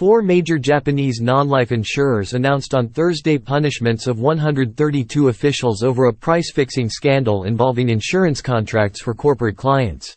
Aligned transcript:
Four 0.00 0.22
major 0.22 0.58
Japanese 0.58 1.20
non-life 1.20 1.72
insurers 1.72 2.32
announced 2.32 2.72
on 2.72 2.88
Thursday 2.88 3.36
punishments 3.36 4.06
of 4.06 4.18
132 4.18 5.28
officials 5.28 5.82
over 5.82 6.06
a 6.06 6.14
price-fixing 6.14 6.88
scandal 6.88 7.44
involving 7.44 7.90
insurance 7.90 8.40
contracts 8.40 9.02
for 9.02 9.12
corporate 9.12 9.58
clients. 9.58 10.16